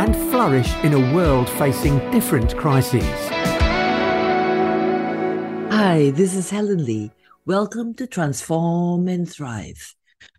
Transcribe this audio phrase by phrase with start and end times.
[0.00, 3.04] and flourish in a world facing different crises.
[5.70, 7.10] Hi, this is Helen Lee.
[7.44, 9.94] Welcome to Transform and Thrive.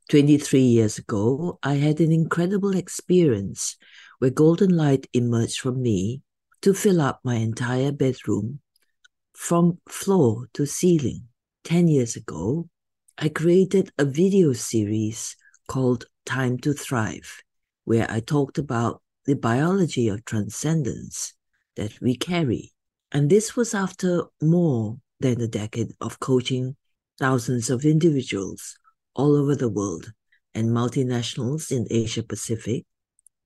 [0.10, 3.78] 23 years ago, I had an incredible experience
[4.18, 6.24] where golden light emerged from me
[6.64, 8.62] to fill up my entire bedroom
[9.36, 11.28] from floor to ceiling.
[11.66, 12.68] 10 years ago,
[13.16, 15.36] I created a video series
[15.68, 17.44] called Time to Thrive,
[17.86, 21.34] where I talked about the biology of transcendence
[21.78, 22.74] that we carry.
[23.14, 26.76] And this was after more than a decade of coaching
[27.18, 28.78] thousands of individuals
[29.16, 30.12] all over the world
[30.54, 32.86] and multinationals in Asia Pacific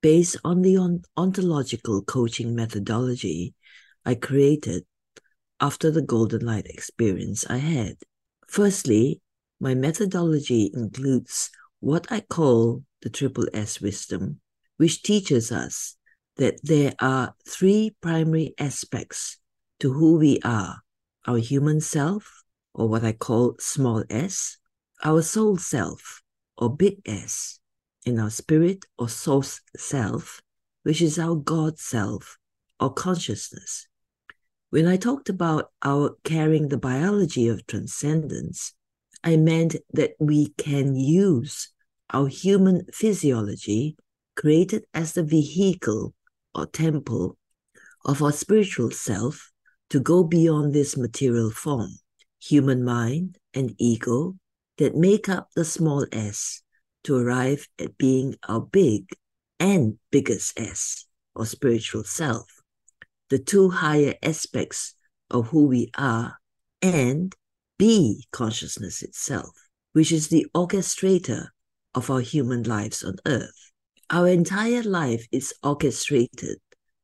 [0.01, 0.75] based on the
[1.17, 3.53] ontological coaching methodology
[4.03, 4.85] I created
[5.59, 7.97] after the Golden Light experience I had.
[8.47, 9.21] Firstly,
[9.59, 14.41] my methodology includes what I call the triple S wisdom,
[14.77, 15.97] which teaches us
[16.37, 19.37] that there are three primary aspects
[19.79, 20.81] to who we are
[21.27, 24.57] our human self, or what I call small s,
[25.03, 26.21] our soul self,
[26.57, 27.59] or big S,
[28.05, 30.41] and our spirit or source self,
[30.83, 32.37] which is our God self
[32.79, 33.87] or consciousness.
[34.69, 38.73] When I talked about our carrying the biology of transcendence,
[39.23, 41.69] I meant that we can use
[42.11, 43.97] our human physiology
[44.35, 46.13] created as the vehicle
[46.53, 47.37] or temple
[48.05, 49.51] of our spiritual self
[49.89, 51.91] to go beyond this material form,
[52.41, 54.35] human mind and ego
[54.77, 56.61] that make up the small s
[57.03, 59.07] to arrive at being our big
[59.59, 62.47] and biggest S or spiritual self,
[63.29, 64.95] the two higher aspects
[65.29, 66.37] of who we are,
[66.81, 67.33] and
[67.77, 69.51] be consciousness itself,
[69.93, 71.47] which is the orchestrator
[71.93, 73.64] of our human lives on earth.
[74.11, 76.59] Our entire life is orchestrated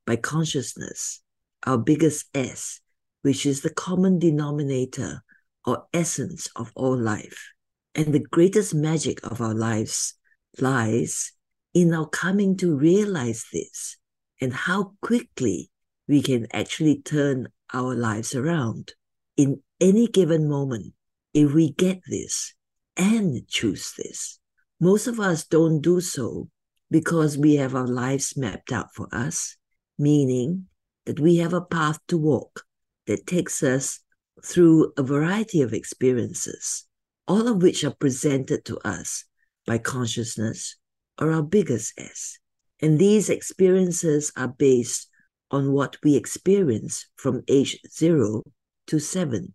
[0.06, 1.22] by consciousness,
[1.66, 2.80] our biggest S,
[3.24, 5.24] which is the common denominator
[5.66, 7.54] or essence of all life.
[7.96, 10.14] And the greatest magic of our lives
[10.60, 11.32] lies
[11.74, 13.98] in our coming to realize this
[14.40, 15.72] and how quickly
[16.08, 18.94] we can actually turn our lives around
[19.38, 20.94] in any given moment
[21.34, 22.54] if we get this
[22.96, 24.38] and choose this.
[24.80, 26.50] Most of us don't do so
[26.92, 29.56] because we have our lives mapped out for us,
[29.98, 30.68] meaning
[31.06, 32.66] that we have a path to walk
[33.08, 34.02] that takes us
[34.44, 36.86] through a variety of experiences,
[37.28, 39.24] all of which are presented to us
[39.66, 40.76] by consciousness
[41.20, 42.38] or our biggest S.
[42.82, 45.08] And these experiences are based
[45.50, 48.44] on what we experience from age zero
[48.88, 49.54] to seven.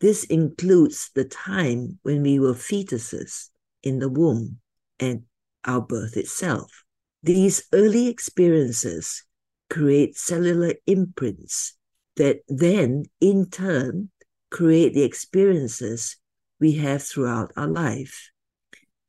[0.00, 3.48] This includes the time when we were fetuses
[3.82, 4.58] in the womb
[4.98, 5.22] and
[5.68, 6.82] our birth itself.
[7.22, 9.24] These early experiences
[9.70, 11.76] create cellular imprints
[12.16, 14.10] that then, in turn,
[14.50, 16.16] create the experiences
[16.58, 18.30] we have throughout our life.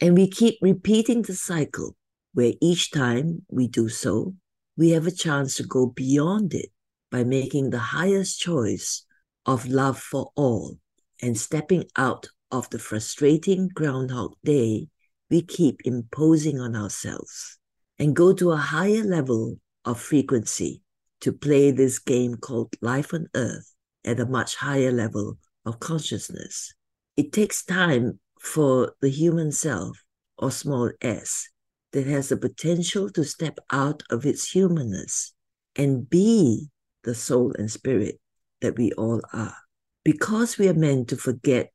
[0.01, 1.95] And we keep repeating the cycle
[2.33, 4.35] where each time we do so,
[4.77, 6.69] we have a chance to go beyond it
[7.11, 9.05] by making the highest choice
[9.45, 10.77] of love for all
[11.21, 14.89] and stepping out of the frustrating Groundhog Day
[15.29, 17.57] we keep imposing on ourselves
[17.97, 20.81] and go to a higher level of frequency
[21.21, 23.73] to play this game called life on earth
[24.05, 26.73] at a much higher level of consciousness.
[27.17, 29.97] It takes time for the human self,
[30.37, 31.49] or small s,
[31.91, 35.33] that has the potential to step out of its humanness
[35.75, 36.69] and be
[37.03, 38.19] the soul and spirit
[38.61, 39.55] that we all are.
[40.05, 41.71] Because we are meant to forget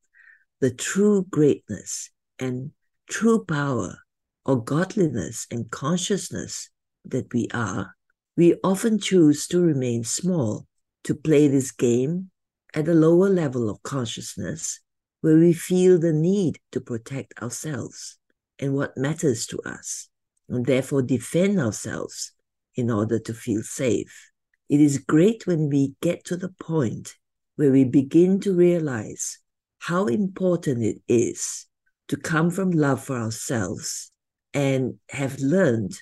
[0.61, 2.71] the true greatness and
[3.09, 3.99] true power
[4.45, 6.71] or godliness and consciousness
[7.05, 7.95] that we are,
[8.37, 10.67] we often choose to remain small,
[11.05, 12.31] to play this game
[12.75, 14.81] at a lower level of consciousness
[15.21, 18.19] where we feel the need to protect ourselves
[18.59, 20.09] and what matters to us,
[20.49, 22.33] and therefore defend ourselves
[22.75, 24.31] in order to feel safe.
[24.69, 27.15] It is great when we get to the point
[27.57, 29.39] where we begin to realize
[29.79, 31.67] how important it is
[32.09, 34.11] to come from love for ourselves
[34.53, 35.93] and have learned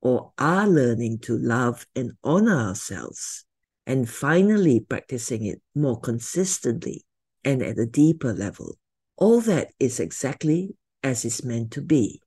[0.00, 3.44] or are learning to love and honor ourselves
[3.86, 7.04] and finally practicing it more consistently
[7.44, 8.76] and at a deeper level.
[9.16, 12.20] All that is exactly as it's meant to be.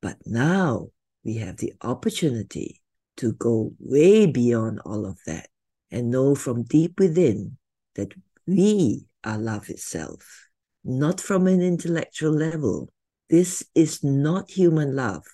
[0.00, 0.88] But now
[1.24, 2.80] we have the opportunity
[3.18, 5.48] to go way beyond all of that
[5.90, 7.58] and know from deep within
[7.96, 8.12] that
[8.46, 10.47] we are love itself,
[10.84, 12.88] not from an intellectual level.
[13.30, 15.24] This is not human love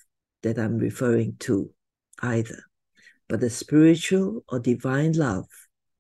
[0.42, 1.70] that I'm referring to
[2.20, 2.64] either,
[3.28, 5.46] but the spiritual or divine love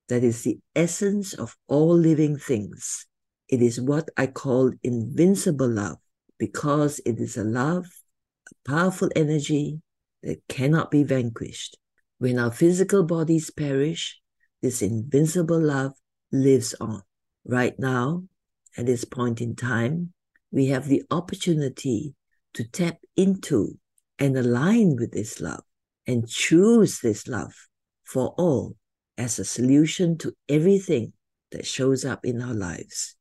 [0.08, 3.06] that is the essence of all living things.
[3.48, 5.98] It is what I call invincible love
[6.38, 7.86] because it is a love,
[8.50, 9.80] a powerful energy
[10.22, 11.76] that cannot be vanquished.
[12.18, 14.20] When our physical bodies perish,
[14.62, 15.92] this invincible love
[16.32, 17.02] lives on.
[17.44, 18.24] Right now,
[18.76, 20.12] at this point in time,
[20.50, 22.14] we have the opportunity
[22.54, 23.78] to tap into
[24.18, 25.62] and align with this love
[26.06, 27.54] and choose this love
[28.04, 28.76] for all
[29.16, 31.12] as a solution to everything
[31.50, 33.16] that shows up in our lives.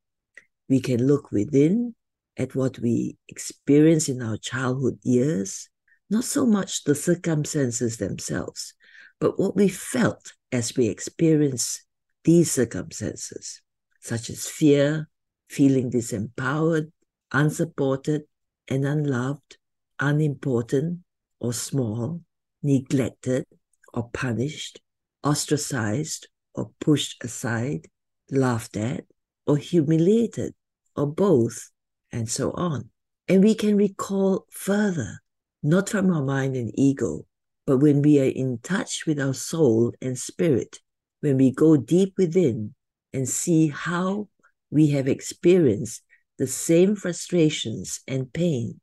[0.68, 1.94] We can look within
[2.36, 5.68] at what we experience in our childhood years,
[6.10, 8.74] not so much the circumstances themselves,
[9.20, 11.84] but what we felt as we experienced
[12.24, 13.60] these circumstances,
[14.00, 15.08] such as fear,
[15.48, 16.90] feeling disempowered,
[17.32, 18.22] unsupported,
[18.68, 19.58] and unloved,
[20.00, 21.00] unimportant
[21.40, 22.20] or small,
[22.62, 23.44] neglected
[23.92, 24.80] or punished,
[25.22, 27.86] ostracized or pushed aside,
[28.30, 29.04] laughed at
[29.46, 30.54] or humiliated,
[30.96, 31.70] or both,
[32.12, 32.88] and so on.
[33.28, 35.20] And we can recall further,
[35.62, 37.26] not from our mind and ego,
[37.66, 40.78] but when we are in touch with our soul and spirit,
[41.20, 42.74] when we go deep within
[43.12, 44.28] and see how
[44.74, 46.02] we have experienced
[46.36, 48.80] the same frustrations and pain,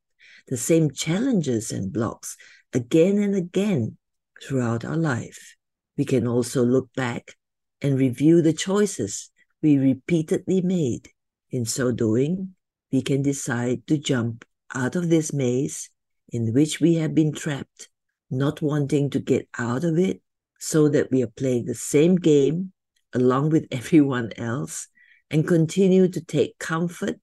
[0.48, 2.38] the same challenges and blocks
[2.72, 3.98] again and again
[4.42, 5.58] throughout our life.
[5.98, 7.36] We can also look back
[7.82, 11.10] and review the choices we repeatedly made.
[11.50, 12.56] In so doing,
[12.90, 15.90] we can decide to jump out of this maze
[16.30, 17.90] in which we have been trapped,
[18.30, 20.22] not wanting to get out of it,
[20.58, 22.72] so that we are playing the same game
[23.14, 24.88] along with everyone else
[25.32, 27.16] and continue to take comfort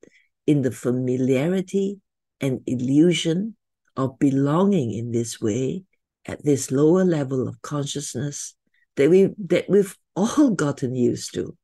[0.47, 2.01] in the familiarity
[2.41, 3.55] and illusion
[3.97, 5.85] of belonging in this way
[6.25, 8.55] at this lower level of consciousness
[8.97, 11.57] that we that we've all gotten used to.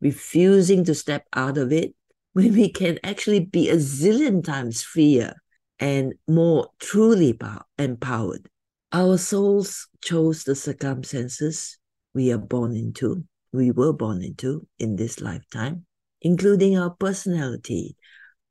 [0.00, 1.94] Refusing to step out of it
[2.32, 5.34] when we can actually be a zillion times freer
[5.78, 7.38] and more truly
[7.78, 8.48] empowered.
[8.92, 11.78] Our souls chose the circumstances
[12.14, 13.24] we are born into
[13.56, 15.84] we were born into in this lifetime
[16.20, 17.96] including our personality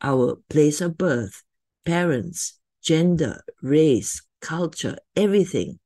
[0.02, 1.44] our place of birth,
[1.86, 5.80] parents, gender, race, culture, everything.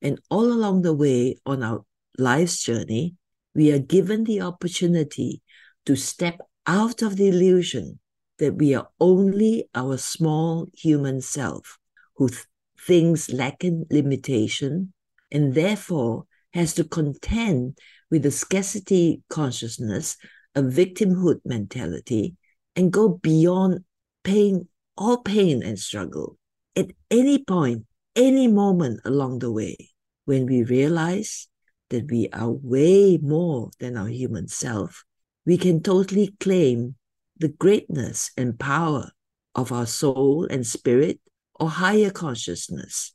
[0.00, 1.84] And all along the way on our
[2.18, 3.14] life's journey,
[3.54, 5.42] we are given the opportunity
[5.86, 7.98] to step out of the illusion
[8.38, 11.78] that we are only our small human self
[12.16, 12.46] who th-
[12.78, 14.92] things lack in limitation
[15.30, 17.78] and therefore has to contend
[18.12, 20.18] with a scarcity consciousness,
[20.54, 22.36] a victimhood mentality,
[22.76, 23.80] and go beyond
[24.22, 24.68] pain,
[24.98, 26.36] all pain and struggle.
[26.76, 29.88] At any point, any moment along the way,
[30.26, 31.48] when we realize
[31.88, 35.04] that we are way more than our human self,
[35.46, 36.96] we can totally claim
[37.38, 39.10] the greatness and power
[39.54, 41.18] of our soul and spirit
[41.54, 43.14] or higher consciousness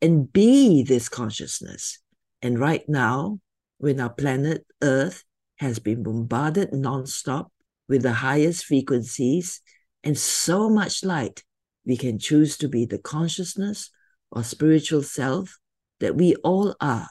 [0.00, 1.98] and be this consciousness.
[2.40, 3.40] And right now,
[3.78, 5.24] when our planet Earth
[5.56, 7.46] has been bombarded nonstop
[7.88, 9.60] with the highest frequencies
[10.04, 11.42] and so much light,
[11.86, 13.90] we can choose to be the consciousness
[14.30, 15.58] or spiritual self
[16.00, 17.08] that we all are,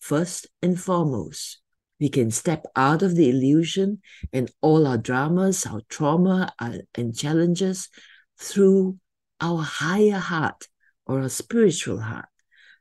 [0.00, 1.60] first and foremost.
[1.98, 4.00] We can step out of the illusion
[4.32, 7.88] and all our dramas, our trauma, our, and challenges
[8.38, 8.98] through
[9.40, 10.68] our higher heart
[11.06, 12.28] or our spiritual heart,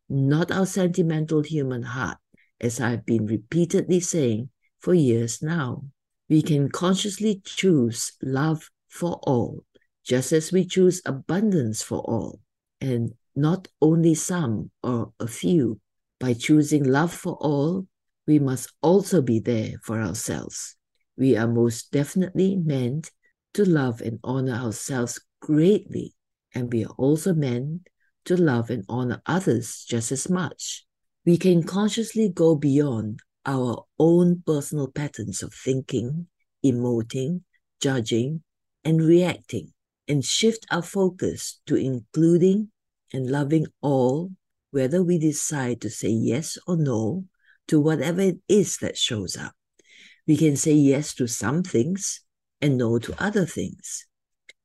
[0.10, 2.18] not our sentimental human heart,
[2.60, 4.50] as I've been repeatedly saying
[4.80, 5.84] for years now
[6.30, 9.64] we can consciously choose love for all,
[10.04, 12.42] just as we choose abundance for all,
[12.82, 15.80] and not only some or a few.
[16.20, 17.86] By choosing love for all,
[18.26, 20.76] we must also be there for ourselves.
[21.16, 23.12] We are most definitely meant
[23.54, 26.16] to love and honor ourselves greatly,
[26.54, 27.88] and we are also meant
[28.26, 30.87] to love and honor others just as much.
[31.28, 36.28] We can consciously go beyond our own personal patterns of thinking,
[36.66, 37.42] emoting,
[37.82, 38.44] judging,
[38.86, 39.74] and reacting,
[40.08, 42.72] and shift our focus to including
[43.12, 44.32] and loving all,
[44.72, 47.26] whether we decide to say yes or no
[47.68, 49.52] to whatever it is that shows up.
[50.28, 52.22] We can say yes to some things
[52.62, 54.08] and no to other things.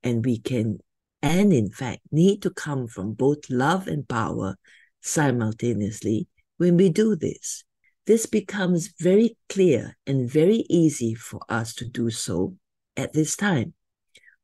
[0.04, 0.78] And we can,
[1.22, 4.54] and in fact, need to come from both love and power
[5.00, 6.28] simultaneously
[6.62, 7.64] when we do this.
[8.06, 12.54] This becomes very clear and very easy for us to do so
[12.96, 13.74] at this time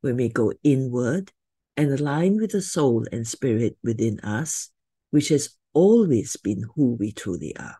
[0.01, 1.31] when we go inward
[1.77, 4.69] and align with the soul and spirit within us,
[5.11, 7.77] which has always been who we truly are.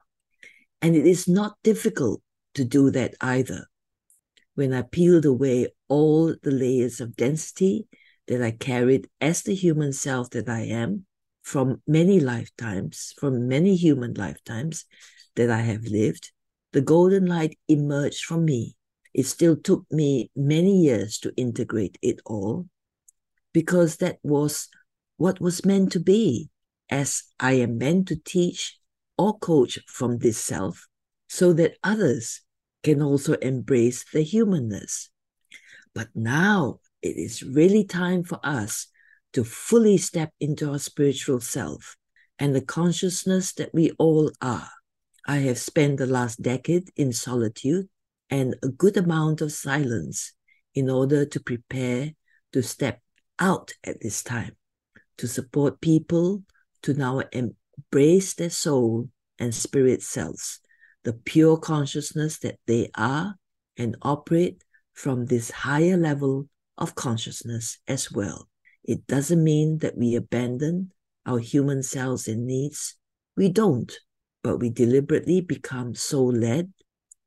[0.81, 2.22] And it is not difficult
[2.53, 3.67] to do that either.
[4.55, 7.89] When I peeled away all the layers of density
[8.29, 11.08] that I carried as the human self that I am
[11.50, 14.86] from many lifetimes, from many human lifetimes
[15.36, 16.32] that I have lived,
[16.74, 18.75] the golden light emerged from me.
[19.15, 22.68] It still took me many years to integrate it all
[23.51, 24.70] because that was
[25.18, 26.51] what was meant to be,
[26.88, 28.77] as I am meant to teach
[29.18, 30.86] or coach from this self
[31.27, 32.41] so that others
[32.84, 35.10] can also embrace the humanness.
[35.96, 38.86] But now it is really time for us
[39.33, 41.95] to fully step into our spiritual self
[42.39, 44.69] and the consciousness that we all are.
[45.27, 47.88] I have spent the last decade in solitude
[48.29, 50.33] and a good amount of silence
[50.74, 52.13] in order to prepare
[52.53, 53.01] to step
[53.38, 54.55] out at this time,
[55.17, 56.43] to support people
[56.83, 60.59] to now embrace their soul and spirit selves,
[61.03, 63.36] the pure consciousness that they are,
[63.77, 68.49] and operate from this higher level of consciousness as well.
[68.83, 70.91] It doesn't mean that we abandon
[71.25, 72.95] our human selves and needs.
[73.36, 73.91] We don't,
[74.43, 76.74] but we deliberately become soul led,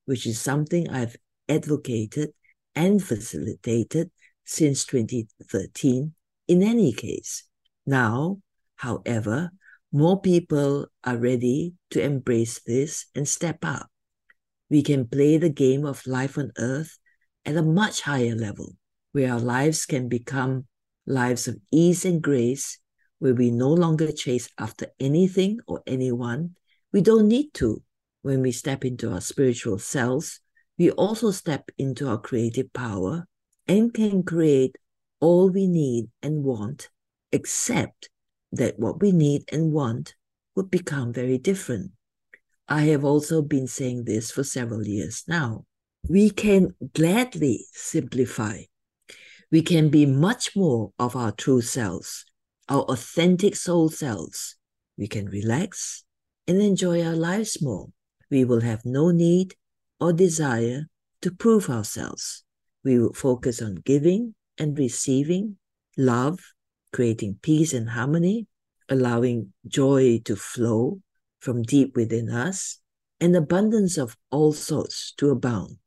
[0.04, 1.16] which is something I've
[1.48, 2.30] advocated
[2.74, 4.10] and facilitated
[4.44, 6.14] since 2013
[6.48, 7.44] in any case.
[7.86, 8.40] Now,
[8.76, 9.50] however,
[9.92, 13.90] more people are ready to embrace this and step up.
[14.70, 16.98] We can play the game of life on earth
[17.44, 18.74] at a much higher level,
[19.12, 20.66] where our lives can become
[21.06, 22.78] lives of ease and grace,
[23.18, 26.56] where we no longer chase after anything or anyone.
[26.92, 27.82] We don't need to.
[28.22, 30.40] When we step into our spiritual selves,
[30.78, 33.26] we also step into our creative power
[33.66, 34.76] and can create
[35.20, 36.88] all we need and want,
[37.30, 38.08] except
[38.52, 40.14] that what we need and want
[40.54, 41.92] would become very different.
[42.68, 45.64] I have also been saying this for several years now.
[46.08, 48.62] We can gladly simplify.
[49.52, 52.24] We can be much more of our true selves,
[52.68, 54.56] our authentic soul selves.
[54.98, 56.04] We can relax
[56.48, 57.90] and enjoy our lives more.
[58.30, 59.54] We will have no need
[60.00, 60.88] or desire
[61.20, 62.42] to prove ourselves.
[62.82, 65.58] We will focus on giving and receiving
[65.96, 66.40] love
[66.92, 68.46] creating peace and harmony,
[68.88, 71.00] allowing joy to flow
[71.40, 72.78] from deep within us,
[73.20, 75.78] and abundance of all sorts to abound.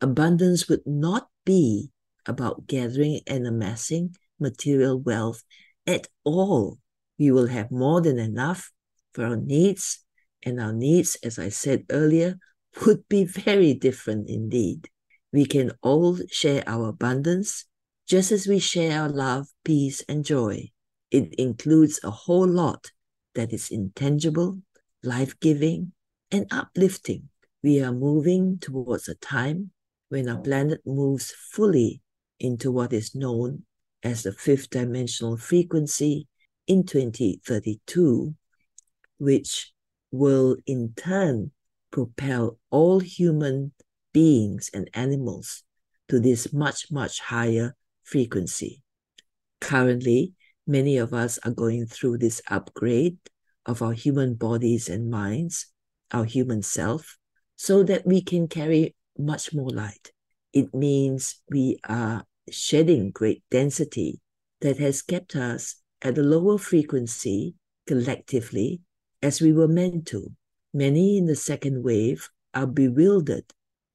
[0.00, 1.90] Abundance would not be
[2.26, 5.42] about gathering and amassing material wealth
[5.86, 6.78] at all.
[7.18, 8.72] We will have more than enough
[9.12, 10.04] for our needs,
[10.42, 12.38] and our needs, as I said earlier,
[12.86, 14.88] would be very different indeed.
[15.32, 17.66] We can all share our abundance
[18.10, 20.72] just as we share our love, peace, and joy,
[21.12, 22.90] it includes a whole lot
[23.36, 24.58] that is intangible,
[25.04, 25.92] life giving,
[26.32, 27.28] and uplifting.
[27.62, 29.70] We are moving towards a time
[30.08, 32.02] when our planet moves fully
[32.40, 33.64] into what is known
[34.02, 36.26] as the fifth dimensional frequency
[36.66, 38.34] in 2032,
[39.18, 39.72] which
[40.10, 41.52] will in turn
[41.90, 43.72] propel all human
[44.12, 45.62] beings and animals
[46.08, 48.82] to this much, much higher frequency.
[49.60, 50.32] Currently,
[50.66, 53.18] many of us are going through this upgrade
[53.66, 55.66] of our human bodies and minds,
[56.10, 57.18] our human self,
[57.56, 60.12] so that we can carry much more light.
[60.52, 64.20] It means we are shedding great density
[64.60, 67.54] that has kept us at a lower frequency
[67.86, 68.80] collectively
[69.22, 70.32] as we were meant to.
[70.72, 73.44] Many in the second wave are bewildered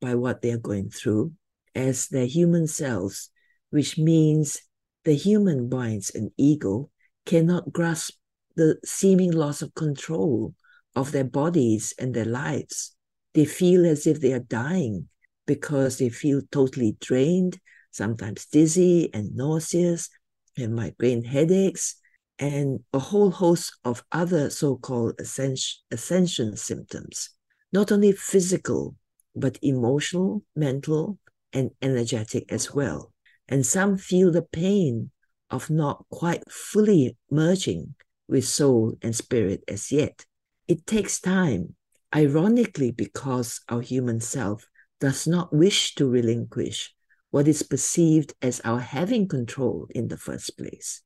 [0.02, 1.34] by what they are going through
[1.74, 3.30] as their human selves
[3.76, 4.62] which means
[5.04, 6.90] the human minds and ego
[7.26, 8.14] cannot grasp
[8.56, 10.54] the seeming loss of control
[10.96, 12.96] of their bodies and their lives.
[13.34, 15.10] They feel as if they are dying
[15.46, 17.60] because they feel totally drained,
[17.96, 20.10] sometimes dizzy and nauseous,
[20.58, 21.96] and migraine headaches,
[22.40, 27.30] and a whole host of other so called ascension, ascension symptoms,
[27.72, 28.96] not only physical,
[29.36, 31.20] but emotional, mental,
[31.54, 33.14] and energetic as well
[33.48, 35.12] and some feel the pain
[35.50, 37.96] of not quite fully merging
[38.28, 40.25] with soul and spirit as yet.
[40.68, 41.75] It takes time.
[42.16, 44.70] ironically, because our human self
[45.02, 46.96] does not wish to relinquish
[47.36, 51.01] what is perceived as our having control in the first place.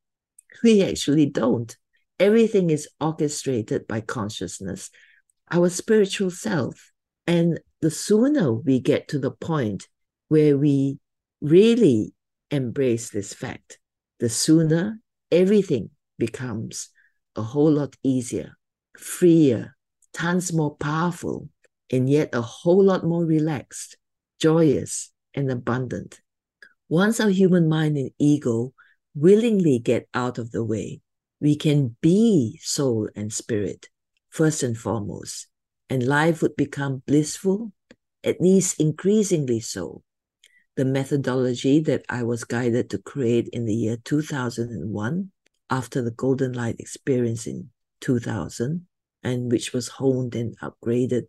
[0.63, 1.75] We actually don't.
[2.19, 4.91] Everything is orchestrated by consciousness,
[5.49, 6.91] our spiritual self.
[7.25, 9.87] And the sooner we get to the point
[10.27, 10.99] where we
[11.41, 12.13] really
[12.51, 13.79] embrace this fact,
[14.19, 14.99] the sooner
[15.31, 16.89] everything becomes
[17.35, 18.55] a whole lot easier,
[18.95, 19.75] freer,
[20.13, 21.49] tons more powerful,
[21.91, 23.97] and yet a whole lot more relaxed,
[24.39, 26.21] joyous, and abundant.
[26.87, 28.73] Once our human mind and ego
[29.13, 31.01] willingly get out of the way,
[31.39, 33.87] we can be soul and spirit
[34.29, 35.47] first and foremost,
[35.89, 37.71] and life would become blissful,
[38.23, 40.03] at least increasingly so.
[40.75, 45.31] The methodology that I was guided to create in the year 2001,
[45.69, 47.69] after the Golden Light experience in
[48.01, 48.87] 2000,
[49.23, 51.23] and which was honed and upgraded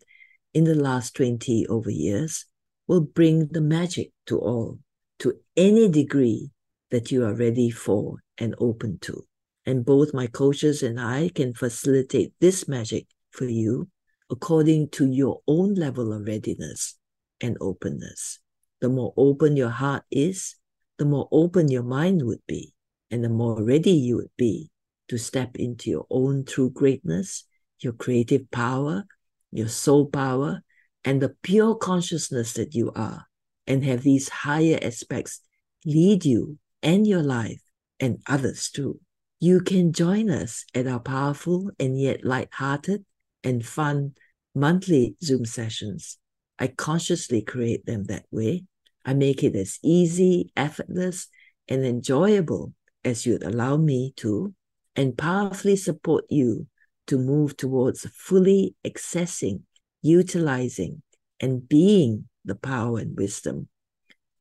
[0.55, 2.47] in the last 20 over years,
[2.91, 4.77] will bring the magic to all,
[5.21, 6.51] to any degree
[6.91, 9.25] that you are ready for and open to.
[9.65, 13.87] And both my coaches and I can facilitate this magic for you
[14.29, 16.99] according to your own level of readiness
[17.41, 18.41] and openness.
[18.81, 20.57] The more open your heart is,
[20.99, 22.75] the more open your mind would be,
[23.09, 24.69] and the more ready you would be
[25.07, 27.45] to step into your own true greatness,
[27.79, 29.05] your creative power,
[29.53, 30.65] your soul power,
[31.05, 33.27] and the pure consciousness that you are,
[33.67, 35.41] and have these higher aspects
[35.85, 37.63] lead you and your life
[37.99, 39.01] and others too.
[39.39, 43.05] You can join us at our powerful and yet light-hearted
[43.43, 44.15] and fun
[44.55, 46.19] monthly Zoom sessions.
[46.59, 48.65] I consciously create them that way.
[49.05, 51.29] I make it as easy, effortless,
[51.69, 54.53] and enjoyable as you'd allow me to,
[54.95, 56.67] and powerfully support you
[57.07, 59.63] to move towards fully accessing,
[60.03, 61.03] utilizing,
[61.41, 63.69] and being the power and wisdom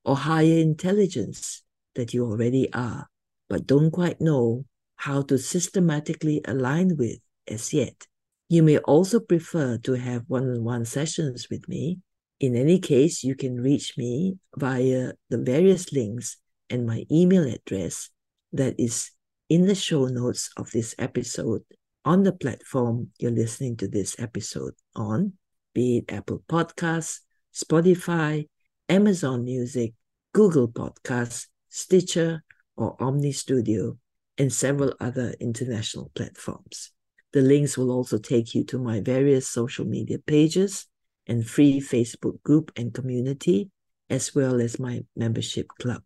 [0.04, 1.64] or higher intelligence
[1.96, 3.08] that you already are,
[3.50, 8.08] but don't quite know how to systematically align with as yet.
[8.50, 12.00] You may also prefer to have one on one sessions with me.
[12.40, 16.38] In any case, you can reach me via the various links
[16.70, 18.10] and my email address
[18.54, 19.12] that is
[19.50, 21.64] in the show notes of this episode
[22.06, 25.34] on the platform you're listening to this episode on,
[25.74, 27.20] be it Apple Podcasts,
[27.54, 28.48] Spotify,
[28.88, 29.94] Amazon Music,
[30.34, 32.44] Google Podcasts, Stitcher,
[32.76, 33.98] or Omny Studio,
[34.38, 36.92] and several other international platforms.
[37.34, 40.88] The links will also take you to my various social media pages
[41.28, 43.70] and free Facebook group and community,
[44.10, 46.02] as well as my membership club.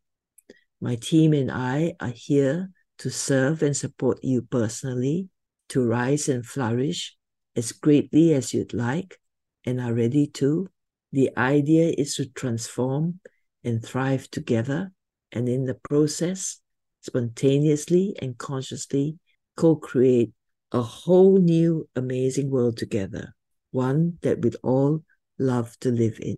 [0.81, 5.29] My team and I are here to serve and support you personally
[5.69, 7.15] to rise and flourish
[7.55, 9.19] as greatly as you'd like
[9.65, 10.69] and are ready to.
[11.11, 13.19] The idea is to transform
[13.63, 14.91] and thrive together,
[15.31, 16.59] and in the process,
[17.01, 19.17] spontaneously and consciously
[19.55, 20.31] co create
[20.71, 23.35] a whole new amazing world together,
[23.71, 25.03] one that we'd all
[25.37, 26.35] love to live in.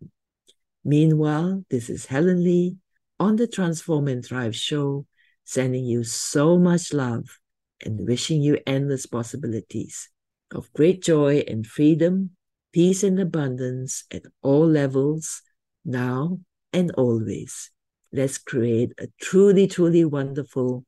[0.84, 2.78] Meanwhile, this is Helen Lee
[3.20, 5.06] on the Transform and Thrive show,
[5.46, 7.40] sending you so much love
[7.84, 10.10] and wishing you endless possibilities
[10.52, 12.32] of great joy and freedom,
[12.76, 15.42] peace and abundance at all levels,
[15.86, 16.38] now
[16.74, 17.72] and always.
[18.12, 20.84] Let's create a truly, truly wonderful,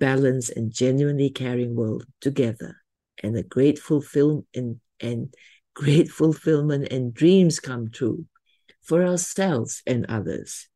[0.00, 2.78] balanced, and genuinely caring world together,
[3.22, 5.32] and a great fulfillment and,
[5.72, 8.26] great fulfillment and dreams come true
[8.82, 10.66] for ourselves and others.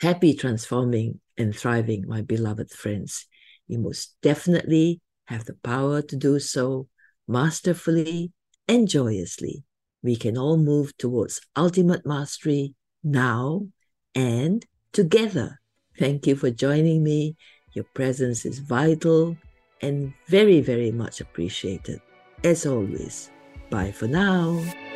[0.00, 3.26] Happy transforming and thriving, my beloved friends.
[3.66, 6.86] You most definitely have the power to do so
[7.26, 8.30] masterfully
[8.68, 9.64] and joyously.
[10.02, 13.66] We can all move towards ultimate mastery now
[14.14, 15.60] and together.
[15.98, 17.36] Thank you for joining me.
[17.74, 19.36] Your presence is vital
[19.82, 22.00] and very, very much appreciated.
[22.42, 23.30] As always,
[23.70, 24.89] bye for now.